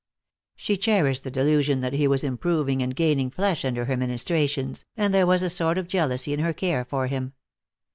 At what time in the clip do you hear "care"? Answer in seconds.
6.53-6.83